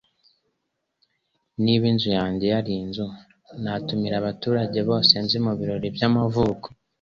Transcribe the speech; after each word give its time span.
Niba 1.63 1.83
inzu 1.91 2.09
yanjye 2.17 2.45
yari 2.53 2.71
inzu 2.83 3.05
natumira 3.63 4.15
abantu 4.17 4.79
bose 4.89 5.13
nzi 5.23 5.37
mubirori 5.45 5.87
byamavuko 5.95 6.67